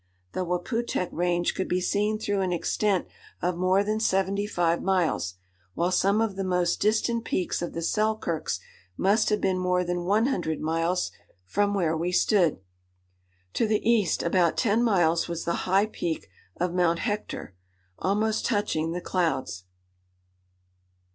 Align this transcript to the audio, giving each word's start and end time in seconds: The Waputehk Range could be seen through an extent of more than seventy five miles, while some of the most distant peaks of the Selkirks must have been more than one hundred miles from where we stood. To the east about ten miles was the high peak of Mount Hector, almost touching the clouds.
The 0.31 0.43
Waputehk 0.43 1.09
Range 1.11 1.53
could 1.53 1.67
be 1.69 1.79
seen 1.79 2.17
through 2.17 2.41
an 2.41 2.51
extent 2.51 3.05
of 3.39 3.55
more 3.55 3.83
than 3.83 3.99
seventy 3.99 4.47
five 4.47 4.81
miles, 4.81 5.35
while 5.75 5.91
some 5.91 6.21
of 6.21 6.35
the 6.35 6.43
most 6.43 6.79
distant 6.81 7.23
peaks 7.23 7.61
of 7.61 7.73
the 7.73 7.83
Selkirks 7.83 8.59
must 8.97 9.29
have 9.29 9.39
been 9.39 9.59
more 9.59 9.83
than 9.83 10.05
one 10.05 10.25
hundred 10.25 10.59
miles 10.59 11.11
from 11.45 11.75
where 11.75 11.95
we 11.95 12.11
stood. 12.11 12.61
To 13.53 13.67
the 13.67 13.87
east 13.87 14.23
about 14.23 14.57
ten 14.57 14.81
miles 14.81 15.27
was 15.27 15.45
the 15.45 15.69
high 15.69 15.85
peak 15.85 16.27
of 16.59 16.73
Mount 16.73 16.97
Hector, 16.97 17.53
almost 17.99 18.43
touching 18.47 18.93
the 18.93 19.01
clouds. 19.01 19.65